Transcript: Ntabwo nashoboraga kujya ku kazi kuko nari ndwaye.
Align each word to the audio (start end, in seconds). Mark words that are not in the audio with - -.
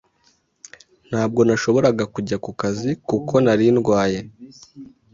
Ntabwo 1.09 1.41
nashoboraga 1.47 2.03
kujya 2.13 2.37
ku 2.43 2.51
kazi 2.61 2.91
kuko 3.09 3.33
nari 3.43 3.65
ndwaye. 3.75 4.19